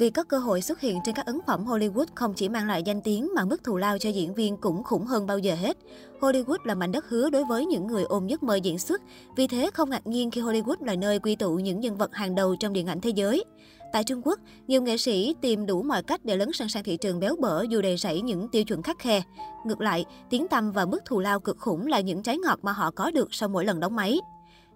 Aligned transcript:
Vì 0.00 0.10
có 0.10 0.24
cơ 0.24 0.38
hội 0.38 0.62
xuất 0.62 0.80
hiện 0.80 0.98
trên 1.04 1.14
các 1.14 1.26
ấn 1.26 1.38
phẩm 1.46 1.66
Hollywood 1.66 2.04
không 2.14 2.34
chỉ 2.34 2.48
mang 2.48 2.66
lại 2.66 2.82
danh 2.82 3.00
tiếng 3.00 3.30
mà 3.34 3.44
mức 3.44 3.64
thù 3.64 3.76
lao 3.76 3.98
cho 3.98 4.10
diễn 4.10 4.34
viên 4.34 4.56
cũng 4.56 4.82
khủng 4.82 5.06
hơn 5.06 5.26
bao 5.26 5.38
giờ 5.38 5.54
hết. 5.54 5.76
Hollywood 6.20 6.58
là 6.64 6.74
mảnh 6.74 6.92
đất 6.92 7.08
hứa 7.08 7.30
đối 7.30 7.44
với 7.44 7.66
những 7.66 7.86
người 7.86 8.04
ôm 8.04 8.26
giấc 8.26 8.42
mơ 8.42 8.54
diễn 8.54 8.78
xuất, 8.78 9.02
vì 9.36 9.46
thế 9.46 9.70
không 9.74 9.90
ngạc 9.90 10.06
nhiên 10.06 10.30
khi 10.30 10.40
Hollywood 10.40 10.76
là 10.80 10.94
nơi 10.94 11.18
quy 11.18 11.36
tụ 11.36 11.54
những 11.54 11.80
nhân 11.80 11.96
vật 11.96 12.14
hàng 12.14 12.34
đầu 12.34 12.56
trong 12.60 12.72
điện 12.72 12.86
ảnh 12.86 13.00
thế 13.00 13.10
giới. 13.10 13.44
Tại 13.92 14.04
Trung 14.04 14.22
Quốc, 14.24 14.38
nhiều 14.66 14.82
nghệ 14.82 14.96
sĩ 14.96 15.34
tìm 15.40 15.66
đủ 15.66 15.82
mọi 15.82 16.02
cách 16.02 16.24
để 16.24 16.36
lấn 16.36 16.52
sân 16.52 16.68
sang 16.68 16.84
thị 16.84 16.96
trường 16.96 17.20
béo 17.20 17.36
bở 17.40 17.62
dù 17.62 17.82
đầy 17.82 17.96
rẫy 17.96 18.20
những 18.20 18.48
tiêu 18.48 18.64
chuẩn 18.64 18.82
khắc 18.82 18.98
khe. 18.98 19.22
Ngược 19.66 19.80
lại, 19.80 20.04
tiếng 20.30 20.48
tăm 20.48 20.72
và 20.72 20.84
mức 20.84 21.04
thù 21.04 21.20
lao 21.20 21.40
cực 21.40 21.58
khủng 21.58 21.86
là 21.86 22.00
những 22.00 22.22
trái 22.22 22.38
ngọt 22.38 22.58
mà 22.62 22.72
họ 22.72 22.90
có 22.90 23.10
được 23.10 23.28
sau 23.30 23.48
mỗi 23.48 23.64
lần 23.64 23.80
đóng 23.80 23.96
máy. 23.96 24.20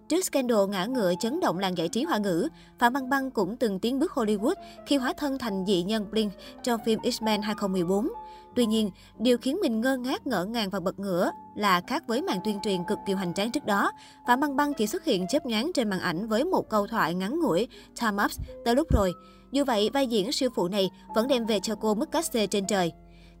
Trước 0.09 0.25
scandal 0.25 0.57
ngã 0.69 0.85
ngựa 0.85 1.13
chấn 1.19 1.39
động 1.39 1.59
làng 1.59 1.77
giải 1.77 1.87
trí 1.87 2.03
hoa 2.03 2.17
ngữ, 2.17 2.47
Phạm 2.79 2.93
Băng 2.93 3.09
Băng 3.09 3.31
cũng 3.31 3.57
từng 3.57 3.79
tiến 3.79 3.99
bước 3.99 4.11
Hollywood 4.11 4.53
khi 4.87 4.97
hóa 4.97 5.13
thân 5.17 5.37
thành 5.37 5.65
dị 5.65 5.83
nhân 5.83 6.11
Blink 6.11 6.33
trong 6.63 6.79
phim 6.85 6.99
X-Men 6.99 7.41
2014. 7.41 8.07
Tuy 8.55 8.65
nhiên, 8.65 8.91
điều 9.19 9.37
khiến 9.37 9.57
mình 9.61 9.81
ngơ 9.81 9.97
ngác, 9.97 10.27
ngỡ 10.27 10.45
ngàng 10.45 10.69
và 10.69 10.79
bật 10.79 10.99
ngửa 10.99 11.31
là 11.55 11.81
khác 11.87 12.03
với 12.07 12.21
màn 12.21 12.39
tuyên 12.45 12.59
truyền 12.63 12.83
cực 12.87 12.97
kỳ 13.07 13.13
hoành 13.13 13.33
tráng 13.33 13.51
trước 13.51 13.65
đó, 13.65 13.91
Phạm 14.27 14.39
Băng 14.39 14.55
Băng 14.55 14.73
chỉ 14.73 14.87
xuất 14.87 15.05
hiện 15.05 15.27
chớp 15.27 15.45
nhoáng 15.45 15.71
trên 15.73 15.89
màn 15.89 15.99
ảnh 15.99 16.27
với 16.27 16.45
một 16.45 16.69
câu 16.69 16.87
thoại 16.87 17.13
ngắn 17.13 17.39
ngủi, 17.39 17.67
time 18.01 18.23
ups, 18.25 18.39
tới 18.65 18.75
lúc 18.75 18.87
rồi. 18.91 19.13
Dù 19.51 19.63
vậy, 19.63 19.89
vai 19.93 20.07
diễn 20.07 20.31
siêu 20.31 20.49
phụ 20.55 20.67
này 20.67 20.89
vẫn 21.15 21.27
đem 21.27 21.45
về 21.45 21.59
cho 21.59 21.75
cô 21.75 21.95
mức 21.95 22.11
cát 22.11 22.25
xê 22.25 22.47
trên 22.47 22.67
trời. 22.67 22.91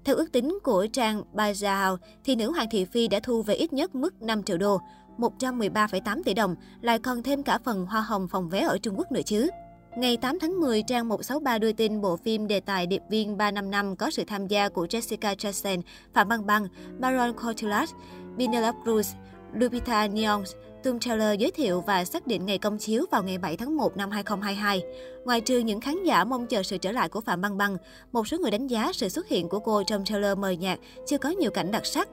Theo 0.05 0.15
ước 0.15 0.31
tính 0.31 0.59
của 0.63 0.87
trang 0.93 1.23
Bazaar, 1.33 1.97
thì 2.23 2.35
nữ 2.35 2.51
hoàng 2.51 2.67
thị 2.71 2.85
phi 2.85 3.07
đã 3.07 3.19
thu 3.19 3.41
về 3.41 3.55
ít 3.55 3.73
nhất 3.73 3.95
mức 3.95 4.21
5 4.21 4.43
triệu 4.43 4.57
đô. 4.57 4.79
113,8 5.17 6.23
tỷ 6.23 6.33
đồng, 6.33 6.55
lại 6.81 6.99
còn 6.99 7.23
thêm 7.23 7.43
cả 7.43 7.59
phần 7.63 7.85
hoa 7.85 8.01
hồng 8.01 8.27
phòng 8.27 8.49
vé 8.49 8.61
ở 8.61 8.77
Trung 8.77 8.95
Quốc 8.97 9.11
nữa 9.11 9.21
chứ. 9.25 9.49
Ngày 9.97 10.17
8 10.17 10.39
tháng 10.39 10.59
10, 10.59 10.83
trang 10.83 11.09
163 11.09 11.57
đưa 11.57 11.71
tin 11.71 12.01
bộ 12.01 12.17
phim 12.17 12.47
đề 12.47 12.59
tài 12.59 12.87
Điệp 12.87 13.01
viên 13.09 13.37
355 13.37 13.95
có 13.95 14.11
sự 14.11 14.23
tham 14.27 14.47
gia 14.47 14.69
của 14.69 14.85
Jessica 14.85 15.35
Chastain, 15.35 15.81
Phạm 16.13 16.27
Băng 16.27 16.45
Băng, 16.45 16.67
Baron 16.99 17.33
Cotillard, 17.33 17.91
Penelope 18.37 18.79
Cruz, 18.85 19.13
Lupita 19.53 20.07
Nyong'o, 20.07 20.43
tung 20.83 20.99
trailer 20.99 21.39
giới 21.39 21.51
thiệu 21.51 21.81
và 21.87 22.05
xác 22.05 22.27
định 22.27 22.45
ngày 22.45 22.57
công 22.57 22.77
chiếu 22.77 23.05
vào 23.11 23.23
ngày 23.23 23.37
7 23.37 23.57
tháng 23.57 23.77
1 23.77 23.97
năm 23.97 24.11
2022. 24.11 24.81
Ngoài 25.25 25.41
trừ 25.41 25.59
những 25.59 25.81
khán 25.81 26.03
giả 26.03 26.23
mong 26.23 26.47
chờ 26.47 26.63
sự 26.63 26.77
trở 26.77 26.91
lại 26.91 27.09
của 27.09 27.21
Phạm 27.21 27.41
Băng 27.41 27.57
Băng, 27.57 27.77
một 28.11 28.27
số 28.27 28.37
người 28.37 28.51
đánh 28.51 28.67
giá 28.67 28.91
sự 28.93 29.09
xuất 29.09 29.27
hiện 29.27 29.49
của 29.49 29.59
cô 29.59 29.83
trong 29.83 30.05
trailer 30.05 30.37
mời 30.37 30.57
nhạc 30.57 30.79
chưa 31.07 31.17
có 31.17 31.29
nhiều 31.29 31.51
cảnh 31.51 31.71
đặc 31.71 31.85
sắc. 31.85 32.09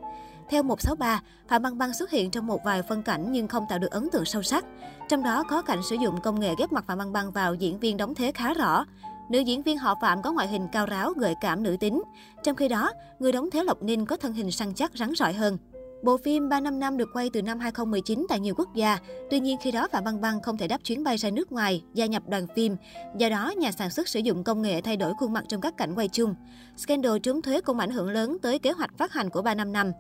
Theo 0.49 0.63
163, 0.63 1.23
Phạm 1.49 1.63
Băng 1.63 1.79
Băng 1.79 1.93
xuất 1.93 2.11
hiện 2.11 2.31
trong 2.31 2.47
một 2.47 2.65
vài 2.65 2.83
phân 2.83 3.03
cảnh 3.03 3.33
nhưng 3.33 3.49
không 3.49 3.67
tạo 3.69 3.79
được 3.79 3.91
ấn 3.91 4.09
tượng 4.13 4.25
sâu 4.25 4.43
sắc. 4.43 4.65
Trong 5.09 5.23
đó 5.23 5.45
có 5.49 5.63
cảnh 5.63 5.83
sử 5.83 5.97
dụng 5.97 6.21
công 6.21 6.41
nghệ 6.41 6.55
ghép 6.59 6.73
mặt 6.73 6.85
Phạm 6.87 6.99
Băng 6.99 7.13
Băng 7.13 7.33
vào 7.33 7.55
diễn 7.55 7.79
viên 7.79 7.97
đóng 7.97 8.15
thế 8.15 8.33
khá 8.33 8.55
rõ. 8.55 8.85
Nữ 9.31 9.39
diễn 9.39 9.63
viên 9.63 9.79
họ 9.79 9.95
Phạm 10.03 10.23
có 10.23 10.33
ngoại 10.33 10.49
hình 10.49 10.69
cao 10.73 10.87
ráo, 10.87 11.13
gợi 11.17 11.35
cảm 11.41 11.63
nữ 11.63 11.77
tính. 11.81 12.03
Trong 12.43 12.57
khi 12.57 12.69
đó, 12.69 12.93
người 13.19 13.33
đóng 13.33 13.51
thế 13.51 13.65
Lộc 13.65 13.83
Ninh 13.83 14.07
có 14.07 14.17
thân 14.17 14.33
hình 14.33 14.51
săn 14.51 14.75
chắc, 14.75 14.93
rắn 14.95 15.13
rỏi 15.15 15.33
hơn. 15.33 15.59
Bộ 16.03 16.17
phim 16.17 16.49
355 16.49 16.81
năm 16.81 16.97
được 16.97 17.09
quay 17.13 17.31
từ 17.33 17.43
năm 17.43 17.61
2019 17.61 18.27
tại 18.29 18.41
nhiều 18.41 18.55
quốc 18.59 18.75
gia. 18.75 18.99
Tuy 19.31 19.41
nhiên 19.41 19.57
khi 19.61 19.71
đó 19.71 19.89
Phạm 19.93 20.05
Băng 20.05 20.21
Băng 20.21 20.41
không 20.41 20.57
thể 20.57 20.69
đáp 20.69 20.79
chuyến 20.85 21.05
bay 21.05 21.17
ra 21.17 21.31
nước 21.31 21.53
ngoài, 21.53 21.83
gia 21.95 22.07
nhập 22.07 22.23
đoàn 22.29 22.47
phim. 22.57 22.77
Do 23.19 23.29
đó, 23.29 23.53
nhà 23.57 23.73
sản 23.73 23.91
xuất 23.91 24.09
sử 24.09 24.21
dụng 24.21 24.45
công 24.45 24.63
nghệ 24.63 24.81
thay 24.81 24.97
đổi 24.97 25.13
khuôn 25.15 25.33
mặt 25.33 25.45
trong 25.49 25.61
các 25.61 25.77
cảnh 25.77 25.95
quay 25.95 26.09
chung. 26.09 26.35
Scandal 26.77 27.19
trốn 27.23 27.43
thuế 27.43 27.61
cũng 27.61 27.79
ảnh 27.79 27.91
hưởng 27.91 28.11
lớn 28.11 28.37
tới 28.43 28.59
kế 28.59 28.73
hoạch 28.73 28.99
phát 28.99 29.13
hành 29.13 29.31
của 29.31 29.43
355. 29.43 29.93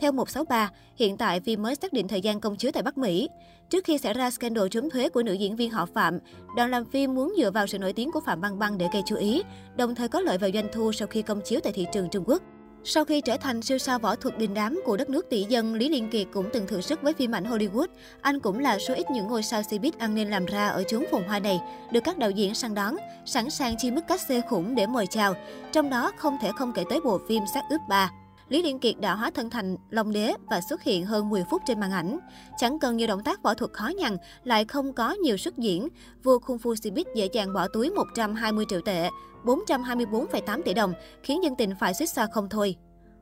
Theo 0.00 0.12
163, 0.12 0.70
hiện 0.96 1.16
tại 1.16 1.40
phim 1.40 1.62
mới 1.62 1.74
xác 1.74 1.92
định 1.92 2.08
thời 2.08 2.20
gian 2.20 2.40
công 2.40 2.56
chiếu 2.56 2.70
tại 2.72 2.82
Bắc 2.82 2.98
Mỹ. 2.98 3.28
Trước 3.70 3.84
khi 3.84 3.98
xảy 3.98 4.14
ra 4.14 4.30
scandal 4.30 4.68
trốn 4.70 4.90
thuế 4.90 5.08
của 5.08 5.22
nữ 5.22 5.32
diễn 5.32 5.56
viên 5.56 5.70
họ 5.70 5.86
Phạm, 5.94 6.18
đoàn 6.56 6.70
làm 6.70 6.84
phim 6.84 7.14
muốn 7.14 7.34
dựa 7.38 7.50
vào 7.50 7.66
sự 7.66 7.78
nổi 7.78 7.92
tiếng 7.92 8.12
của 8.12 8.20
Phạm 8.20 8.40
Băng 8.40 8.58
Băng 8.58 8.78
để 8.78 8.86
gây 8.92 9.02
chú 9.06 9.16
ý, 9.16 9.42
đồng 9.76 9.94
thời 9.94 10.08
có 10.08 10.20
lợi 10.20 10.38
vào 10.38 10.50
doanh 10.54 10.68
thu 10.72 10.92
sau 10.92 11.08
khi 11.08 11.22
công 11.22 11.40
chiếu 11.44 11.60
tại 11.60 11.72
thị 11.72 11.86
trường 11.92 12.08
Trung 12.10 12.24
Quốc. 12.26 12.42
Sau 12.84 13.04
khi 13.04 13.20
trở 13.20 13.36
thành 13.36 13.62
siêu 13.62 13.78
sao 13.78 13.98
võ 13.98 14.14
thuật 14.16 14.38
đình 14.38 14.54
đám 14.54 14.80
của 14.84 14.96
đất 14.96 15.10
nước 15.10 15.26
tỷ 15.30 15.44
dân, 15.48 15.74
Lý 15.74 15.88
Liên 15.88 16.10
Kiệt 16.10 16.26
cũng 16.32 16.48
từng 16.52 16.66
thử 16.66 16.80
sức 16.80 17.02
với 17.02 17.12
phim 17.12 17.34
ảnh 17.34 17.44
Hollywood. 17.44 17.86
Anh 18.20 18.40
cũng 18.40 18.58
là 18.58 18.78
số 18.78 18.94
ít 18.94 19.10
những 19.10 19.26
ngôi 19.26 19.42
sao 19.42 19.60
showbiz 19.60 19.92
ăn 19.98 20.14
nên 20.14 20.30
làm 20.30 20.46
ra 20.46 20.68
ở 20.68 20.82
chốn 20.82 21.04
phồn 21.10 21.22
hoa 21.22 21.38
này, 21.38 21.60
được 21.92 22.00
các 22.04 22.18
đạo 22.18 22.30
diễn 22.30 22.54
săn 22.54 22.74
đón, 22.74 22.96
sẵn 23.26 23.50
sàng 23.50 23.74
chi 23.78 23.90
mức 23.90 24.02
cách 24.08 24.20
xê 24.28 24.40
khủng 24.48 24.74
để 24.74 24.86
mời 24.86 25.06
chào. 25.06 25.34
Trong 25.72 25.90
đó 25.90 26.12
không 26.16 26.36
thể 26.42 26.50
không 26.56 26.72
kể 26.72 26.84
tới 26.90 27.00
bộ 27.04 27.18
phim 27.28 27.42
Sát 27.54 27.64
ướp 27.70 27.80
3. 27.88 28.10
Lý 28.50 28.62
Liên 28.62 28.78
Kiệt 28.78 29.00
đã 29.00 29.14
hóa 29.14 29.30
thân 29.30 29.50
thành 29.50 29.76
Long 29.90 30.12
Đế 30.12 30.32
và 30.50 30.60
xuất 30.60 30.82
hiện 30.82 31.06
hơn 31.06 31.30
10 31.30 31.44
phút 31.50 31.62
trên 31.66 31.80
màn 31.80 31.90
ảnh. 31.90 32.18
Chẳng 32.58 32.78
cần 32.78 32.96
nhiều 32.96 33.06
động 33.06 33.22
tác 33.24 33.42
võ 33.42 33.54
thuật 33.54 33.72
khó 33.72 33.88
nhằn, 33.98 34.16
lại 34.44 34.64
không 34.64 34.92
có 34.92 35.12
nhiều 35.12 35.36
sức 35.36 35.58
diễn. 35.58 35.88
Vua 36.22 36.38
Kung 36.38 36.56
Fu 36.56 36.74
Sibit 36.74 37.06
dễ 37.14 37.28
dàng 37.32 37.52
bỏ 37.52 37.68
túi 37.68 37.90
120 37.90 38.64
triệu 38.68 38.80
tệ, 38.80 39.10
424,8 39.44 40.62
tỷ 40.62 40.74
đồng, 40.74 40.92
khiến 41.22 41.44
dân 41.44 41.56
tình 41.56 41.72
phải 41.80 41.94
suýt 41.94 42.06
xoa 42.06 42.26
không 42.32 42.48
thôi. 42.48 42.76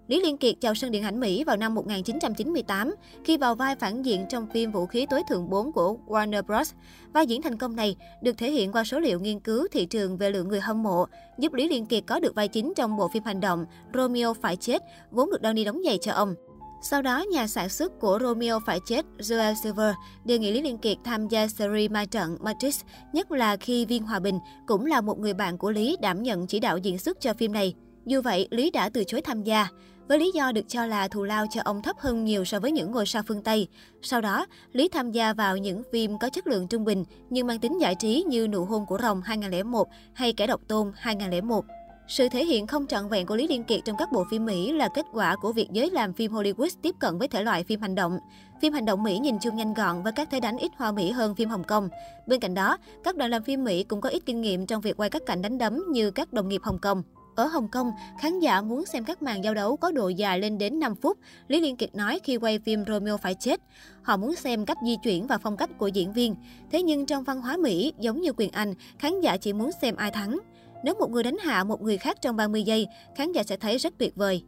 Lý 0.09 0.21
Liên 0.21 0.37
Kiệt 0.37 0.55
chào 0.61 0.75
sân 0.75 0.91
điện 0.91 1.03
ảnh 1.03 1.21
Mỹ 1.21 1.45
vào 1.45 1.57
năm 1.57 1.75
1998 1.75 2.95
khi 3.25 3.37
vào 3.37 3.55
vai 3.55 3.77
phản 3.77 4.03
diện 4.03 4.27
trong 4.29 4.47
phim 4.47 4.73
Vũ 4.73 4.87
khí 4.87 5.07
tối 5.11 5.23
thượng 5.29 5.51
4 5.51 5.73
của 5.73 5.97
Warner 6.07 6.43
Bros. 6.43 6.73
Vai 7.13 7.27
diễn 7.27 7.43
thành 7.43 7.59
công 7.59 7.77
này 7.77 7.97
được 8.23 8.39
thể 8.39 8.51
hiện 8.51 8.73
qua 8.73 8.85
số 8.85 9.01
liệu 9.01 9.21
nghiên 9.21 9.41
cứu 9.41 9.67
thị 9.73 9.87
trường 9.87 10.17
về 10.17 10.31
lượng 10.31 10.49
người 10.49 10.61
hâm 10.61 10.83
mộ, 10.83 11.07
giúp 11.39 11.55
Lý 11.55 11.69
Liên 11.69 11.87
Kiệt 11.87 12.05
có 12.07 12.21
được 12.21 12.35
vai 12.35 12.49
chính 12.49 12.73
trong 12.77 12.97
bộ 12.97 13.09
phim 13.09 13.25
hành 13.25 13.41
động 13.41 13.67
Romeo 13.95 14.35
phải 14.35 14.57
chết, 14.57 14.83
vốn 15.11 15.31
được 15.31 15.41
Downey 15.43 15.65
đóng 15.65 15.83
giày 15.85 15.99
cho 16.03 16.13
ông. 16.13 16.35
Sau 16.83 17.03
đó, 17.03 17.25
nhà 17.33 17.47
sản 17.47 17.69
xuất 17.69 18.01
của 18.01 18.19
Romeo 18.23 18.61
phải 18.67 18.79
chết, 18.87 19.07
Joel 19.19 19.55
Silver, 19.55 19.95
đề 20.25 20.39
nghị 20.39 20.53
Lý 20.53 20.63
Liên 20.63 20.79
Kiệt 20.79 20.97
tham 21.05 21.29
gia 21.29 21.49
series 21.49 21.91
ma 21.91 22.05
trận 22.05 22.37
Matrix, 22.41 22.81
nhất 23.13 23.31
là 23.31 23.57
khi 23.57 23.85
Viên 23.85 24.03
Hòa 24.03 24.19
Bình 24.19 24.39
cũng 24.67 24.87
là 24.87 25.01
một 25.01 25.19
người 25.19 25.35
bạn 25.35 25.59
của 25.59 25.71
Lý 25.71 25.97
đảm 26.01 26.23
nhận 26.23 26.47
chỉ 26.47 26.61
đạo 26.61 26.79
diễn 26.79 26.99
xuất 26.99 27.21
cho 27.21 27.35
phim 27.35 27.53
này. 27.53 27.75
Dù 28.07 28.23
vậy, 28.23 28.49
Lý 28.51 28.71
đã 28.71 28.89
từ 28.89 29.05
chối 29.05 29.21
tham 29.21 29.43
gia 29.43 29.69
với 30.09 30.19
lý 30.19 30.31
do 30.35 30.53
được 30.53 30.69
cho 30.69 30.87
là 30.87 31.09
thù 31.09 31.23
lao 31.23 31.47
cho 31.51 31.61
ông 31.65 31.83
thấp 31.83 31.97
hơn 31.99 32.25
nhiều 32.25 32.45
so 32.45 32.61
với 32.61 32.73
những 32.73 32.91
ngôi 32.91 33.07
sao 33.07 33.23
phương 33.27 33.43
Tây. 33.43 33.69
Sau 34.03 34.21
đó, 34.21 34.47
Lý 34.73 34.89
tham 34.89 35.13
gia 35.13 35.33
vào 35.33 35.57
những 35.57 35.83
phim 35.93 36.19
có 36.19 36.31
chất 36.31 36.47
lượng 36.47 36.69
trung 36.69 36.85
bình 36.85 37.05
nhưng 37.31 37.47
mang 37.47 37.59
tính 37.59 37.81
giải 37.81 37.95
trí 37.95 38.25
như 38.29 38.49
Nụ 38.49 38.65
hôn 38.65 38.87
của 38.87 38.99
rồng 39.03 39.23
2001 39.23 39.89
hay 40.13 40.33
Kẻ 40.33 40.47
độc 40.47 40.61
tôn 40.69 40.93
2001. 40.97 41.65
Sự 42.09 42.29
thể 42.29 42.45
hiện 42.45 42.67
không 42.67 42.87
trọn 42.87 43.09
vẹn 43.09 43.27
của 43.27 43.37
Lý 43.37 43.49
Liên 43.49 43.65
Kiệt 43.65 43.81
trong 43.85 43.97
các 43.97 44.13
bộ 44.13 44.25
phim 44.31 44.45
Mỹ 44.45 44.73
là 44.73 44.89
kết 44.95 45.07
quả 45.13 45.37
của 45.37 45.53
việc 45.53 45.69
giới 45.73 45.91
làm 45.91 46.13
phim 46.13 46.33
Hollywood 46.33 46.69
tiếp 46.83 46.95
cận 47.01 47.19
với 47.19 47.29
thể 47.29 47.43
loại 47.43 47.65
phim 47.65 47.81
hành 47.81 47.95
động. 47.95 48.19
Phim 48.61 48.73
hành 48.73 48.85
động 48.85 49.03
Mỹ 49.03 49.19
nhìn 49.19 49.39
chung 49.39 49.57
nhanh 49.57 49.75
gọn 49.75 50.03
và 50.03 50.11
các 50.11 50.29
thế 50.31 50.41
đánh 50.41 50.59
ít 50.59 50.73
hoa 50.77 50.93
mỹ 50.93 51.11
hơn 51.11 51.35
phim 51.35 51.49
Hồng 51.49 51.65
Kông. 51.65 51.89
Bên 52.27 52.41
cạnh 52.41 52.55
đó, 52.55 52.77
các 53.05 53.17
đoàn 53.17 53.31
làm 53.31 53.43
phim 53.43 53.65
Mỹ 53.65 53.85
cũng 53.85 54.01
có 54.01 54.09
ít 54.09 54.23
kinh 54.27 54.41
nghiệm 54.41 54.67
trong 54.67 54.81
việc 54.81 54.97
quay 54.97 55.11
các 55.11 55.23
cảnh 55.27 55.43
đánh 55.43 55.59
đấm 55.59 55.85
như 55.91 56.11
các 56.11 56.33
đồng 56.33 56.49
nghiệp 56.49 56.61
Hồng 56.65 56.79
Kông. 56.79 57.03
Ở 57.39 57.47
Hồng 57.47 57.69
Kông, 57.69 57.93
khán 58.21 58.41
giả 58.41 58.61
muốn 58.61 58.87
xem 58.87 59.05
các 59.05 59.23
màn 59.23 59.45
giao 59.45 59.55
đấu 59.55 59.77
có 59.77 59.91
độ 59.91 60.09
dài 60.09 60.39
lên 60.39 60.59
đến 60.59 60.81
5 60.81 60.95
phút, 60.95 61.19
Lý 61.49 61.61
Liên 61.61 61.77
Kiệt 61.77 61.95
nói 61.95 62.21
khi 62.25 62.37
quay 62.37 62.59
phim 62.59 62.85
Romeo 62.85 63.17
phải 63.17 63.35
chết. 63.35 63.61
Họ 64.03 64.17
muốn 64.17 64.35
xem 64.35 64.67
cách 64.67 64.79
di 64.85 64.97
chuyển 65.03 65.27
và 65.27 65.39
phong 65.39 65.57
cách 65.57 65.71
của 65.79 65.87
diễn 65.87 66.13
viên. 66.13 66.35
Thế 66.73 66.83
nhưng 66.83 67.07
trong 67.07 67.25
văn 67.25 67.41
hóa 67.41 67.57
Mỹ, 67.57 67.93
giống 68.01 68.21
như 68.21 68.33
quyền 68.37 68.51
Anh, 68.51 68.75
khán 68.99 69.21
giả 69.21 69.37
chỉ 69.37 69.53
muốn 69.53 69.71
xem 69.83 69.97
ai 69.97 70.11
thắng. 70.11 70.39
Nếu 70.85 70.95
một 70.95 71.11
người 71.11 71.23
đánh 71.23 71.37
hạ 71.39 71.65
một 71.65 71.83
người 71.83 71.99
khác 71.99 72.17
trong 72.23 72.37
30 72.37 72.63
giây, 72.63 72.87
khán 73.17 73.33
giả 73.33 73.43
sẽ 73.43 73.57
thấy 73.57 73.79
rất 73.79 73.95
tuyệt 73.99 74.17
vời. 74.17 74.43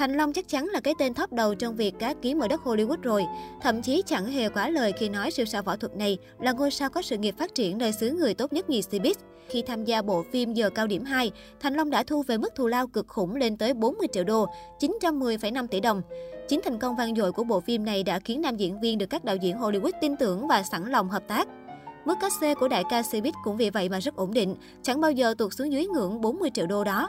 Thành 0.00 0.16
Long 0.16 0.32
chắc 0.32 0.48
chắn 0.48 0.66
là 0.66 0.80
cái 0.80 0.94
tên 0.98 1.14
top 1.14 1.32
đầu 1.32 1.54
trong 1.54 1.76
việc 1.76 1.94
cá 1.98 2.14
kiếm 2.22 2.38
ở 2.38 2.48
đất 2.48 2.60
Hollywood 2.64 3.00
rồi. 3.02 3.24
Thậm 3.60 3.82
chí 3.82 4.02
chẳng 4.06 4.26
hề 4.26 4.48
quá 4.48 4.68
lời 4.68 4.92
khi 4.98 5.08
nói 5.08 5.30
siêu 5.30 5.46
sao 5.46 5.62
võ 5.62 5.76
thuật 5.76 5.96
này 5.96 6.18
là 6.38 6.52
ngôi 6.52 6.70
sao 6.70 6.90
có 6.90 7.02
sự 7.02 7.18
nghiệp 7.18 7.34
phát 7.38 7.54
triển 7.54 7.78
nơi 7.78 7.92
xứ 7.92 8.10
người 8.10 8.34
tốt 8.34 8.52
nhất 8.52 8.70
nhì 8.70 8.80
Cbiz. 8.80 9.14
Khi 9.48 9.62
tham 9.62 9.84
gia 9.84 10.02
bộ 10.02 10.24
phim 10.32 10.54
Giờ 10.54 10.70
cao 10.70 10.86
điểm 10.86 11.04
2, 11.04 11.30
Thành 11.60 11.74
Long 11.74 11.90
đã 11.90 12.02
thu 12.02 12.22
về 12.22 12.38
mức 12.38 12.54
thù 12.54 12.66
lao 12.66 12.86
cực 12.86 13.08
khủng 13.08 13.36
lên 13.36 13.56
tới 13.56 13.74
40 13.74 14.08
triệu 14.12 14.24
đô, 14.24 14.46
910,5 14.80 15.66
tỷ 15.66 15.80
đồng. 15.80 16.02
Chính 16.48 16.60
thành 16.64 16.78
công 16.78 16.96
vang 16.96 17.14
dội 17.14 17.32
của 17.32 17.44
bộ 17.44 17.60
phim 17.60 17.84
này 17.84 18.02
đã 18.02 18.18
khiến 18.18 18.40
nam 18.40 18.56
diễn 18.56 18.80
viên 18.80 18.98
được 18.98 19.10
các 19.10 19.24
đạo 19.24 19.36
diễn 19.36 19.56
Hollywood 19.56 19.92
tin 20.00 20.16
tưởng 20.16 20.48
và 20.48 20.62
sẵn 20.62 20.90
lòng 20.90 21.08
hợp 21.08 21.22
tác. 21.28 21.48
Mức 22.04 22.14
cát 22.20 22.32
xê 22.40 22.54
của 22.54 22.68
đại 22.68 22.84
ca 22.90 23.00
Cbiz 23.00 23.32
cũng 23.44 23.56
vì 23.56 23.70
vậy 23.70 23.88
mà 23.88 23.98
rất 23.98 24.16
ổn 24.16 24.34
định, 24.34 24.56
chẳng 24.82 25.00
bao 25.00 25.12
giờ 25.12 25.34
tuột 25.38 25.54
xuống 25.54 25.72
dưới 25.72 25.86
ngưỡng 25.86 26.20
40 26.20 26.50
triệu 26.54 26.66
đô 26.66 26.84
đó. 26.84 27.08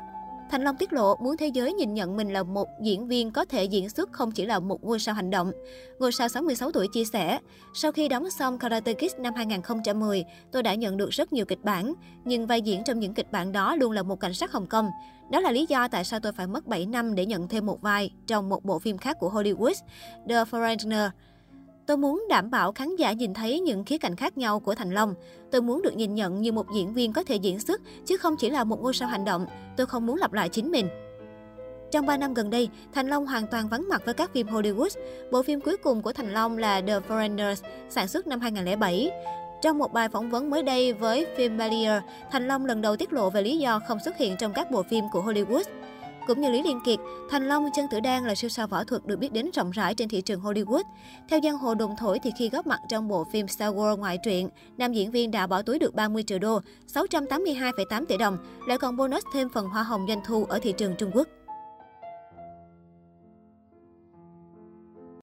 Thành 0.52 0.64
Long 0.64 0.78
tiết 0.78 0.94
lộ 0.94 1.16
muốn 1.16 1.38
thế 1.38 1.48
giới 1.48 1.74
nhìn 1.74 1.94
nhận 1.94 2.18
mình 2.18 2.34
là 2.34 2.44
một 2.44 2.68
diễn 2.82 3.08
viên 3.08 3.32
có 3.32 3.46
thể 3.46 3.64
diễn 3.64 3.90
xuất 3.90 4.12
không 4.12 4.32
chỉ 4.32 4.46
là 4.46 4.60
một 4.60 4.84
ngôi 4.84 5.00
sao 5.00 5.16
hành 5.16 5.30
động. 5.30 5.52
Ngôi 6.00 6.12
sao 6.12 6.28
66 6.28 6.72
tuổi 6.72 6.88
chia 6.94 7.06
sẻ, 7.06 7.40
sau 7.74 7.92
khi 7.92 8.08
đóng 8.08 8.30
xong 8.30 8.60
Karate 8.60 8.94
Kid 8.94 9.16
năm 9.20 9.34
2010, 9.36 10.24
tôi 10.52 10.64
đã 10.64 10.76
nhận 10.76 10.98
được 10.98 11.10
rất 11.10 11.34
nhiều 11.34 11.46
kịch 11.46 11.64
bản, 11.64 11.94
nhưng 12.26 12.48
vai 12.48 12.62
diễn 12.62 12.84
trong 12.84 13.00
những 13.00 13.14
kịch 13.14 13.32
bản 13.32 13.52
đó 13.52 13.76
luôn 13.76 13.92
là 13.92 14.04
một 14.04 14.20
cảnh 14.20 14.34
sát 14.34 14.52
Hồng 14.52 14.68
Kông. 14.68 14.90
Đó 15.32 15.40
là 15.40 15.52
lý 15.52 15.66
do 15.70 15.88
tại 15.88 16.04
sao 16.04 16.20
tôi 16.20 16.32
phải 16.32 16.48
mất 16.48 16.68
7 16.68 16.86
năm 16.86 17.16
để 17.16 17.26
nhận 17.26 17.48
thêm 17.48 17.66
một 17.66 17.82
vai 17.82 18.12
trong 18.28 18.50
một 18.50 18.66
bộ 18.66 18.80
phim 18.80 18.98
khác 18.98 19.18
của 19.20 19.30
Hollywood, 19.30 19.74
The 20.30 20.44
Foreigner. 20.44 21.10
Tôi 21.92 21.98
muốn 21.98 22.26
đảm 22.30 22.50
bảo 22.50 22.72
khán 22.72 22.96
giả 22.96 23.12
nhìn 23.12 23.34
thấy 23.34 23.60
những 23.60 23.84
khía 23.84 23.98
cạnh 23.98 24.16
khác 24.16 24.38
nhau 24.38 24.60
của 24.60 24.76
Thành 24.76 24.92
Long. 24.92 25.14
Tôi 25.52 25.62
muốn 25.62 25.82
được 25.82 25.96
nhìn 25.96 26.16
nhận 26.16 26.42
như 26.42 26.52
một 26.52 26.66
diễn 26.76 26.94
viên 26.94 27.14
có 27.14 27.24
thể 27.24 27.36
diễn 27.36 27.60
xuất, 27.60 27.82
chứ 28.06 28.18
không 28.18 28.36
chỉ 28.38 28.50
là 28.50 28.64
một 28.64 28.82
ngôi 28.82 28.94
sao 28.94 29.08
hành 29.08 29.26
động. 29.26 29.46
Tôi 29.78 29.88
không 29.88 30.06
muốn 30.06 30.18
lặp 30.18 30.34
lại 30.34 30.50
chính 30.50 30.72
mình. 30.72 30.88
Trong 31.92 32.06
3 32.06 32.18
năm 32.18 32.34
gần 32.34 32.50
đây, 32.50 32.70
Thành 32.94 33.08
Long 33.08 33.26
hoàn 33.26 33.48
toàn 33.48 33.70
vắng 33.70 33.90
mặt 33.90 34.02
với 34.06 34.14
các 34.14 34.34
phim 34.34 34.48
Hollywood. 34.48 34.90
Bộ 35.32 35.44
phim 35.44 35.62
cuối 35.62 35.78
cùng 35.78 36.02
của 36.02 36.14
Thành 36.14 36.34
Long 36.34 36.58
là 36.58 36.82
The 36.82 37.00
Foreigners, 37.00 37.64
sản 37.90 38.08
xuất 38.08 38.28
năm 38.28 38.40
2007. 38.40 39.12
Trong 39.62 39.78
một 39.78 39.94
bài 39.94 40.10
phỏng 40.10 40.30
vấn 40.30 40.50
mới 40.50 40.64
đây 40.64 40.94
với 40.94 41.26
phim 41.38 41.58
Barrier, 41.58 42.02
Thành 42.32 42.48
Long 42.48 42.66
lần 42.66 42.82
đầu 42.82 42.96
tiết 42.96 43.14
lộ 43.14 43.30
về 43.30 43.42
lý 43.42 43.58
do 43.58 43.80
không 43.88 43.98
xuất 44.06 44.18
hiện 44.18 44.36
trong 44.40 44.54
các 44.54 44.72
bộ 44.72 44.84
phim 44.84 45.06
của 45.12 45.22
Hollywood. 45.22 45.64
Cũng 46.28 46.42
như 46.42 46.52
Lý 46.52 46.64
Liên 46.64 46.80
Kiệt, 46.86 47.00
Thành 47.30 47.48
Long 47.48 47.70
Chân 47.76 47.86
Tử 47.92 48.00
Đan 48.00 48.28
là 48.28 48.36
siêu 48.36 48.50
sao 48.50 48.68
võ 48.68 48.84
thuật 48.84 49.06
được 49.06 49.20
biết 49.20 49.34
đến 49.34 49.50
rộng 49.54 49.72
rãi 49.72 49.96
trên 49.96 50.10
thị 50.10 50.22
trường 50.22 50.42
Hollywood. 50.42 50.84
Theo 51.30 51.40
giang 51.44 51.58
hồ 51.58 51.76
đồn 51.76 51.96
thổi 51.96 52.20
thì 52.20 52.32
khi 52.38 52.50
góp 52.50 52.68
mặt 52.68 52.80
trong 52.90 53.08
bộ 53.08 53.24
phim 53.34 53.48
Star 53.48 53.76
Wars 53.76 53.98
ngoại 53.98 54.18
truyện, 54.18 54.50
nam 54.78 54.94
diễn 54.94 55.12
viên 55.12 55.32
đã 55.32 55.48
bỏ 55.48 55.62
túi 55.62 55.80
được 55.80 55.96
30 55.96 56.24
triệu 56.28 56.40
đô, 56.40 56.60
682,8 56.94 58.06
tỷ 58.06 58.18
đồng, 58.18 58.38
lại 58.68 58.78
còn 58.78 58.98
bonus 58.98 59.24
thêm 59.34 59.50
phần 59.50 59.68
hoa 59.68 59.84
hồng 59.84 60.06
doanh 60.08 60.22
thu 60.26 60.46
ở 60.46 60.60
thị 60.60 60.74
trường 60.78 60.96
Trung 60.98 61.12
Quốc. 61.14 61.28